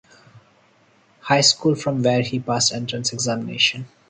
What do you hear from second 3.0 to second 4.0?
examination.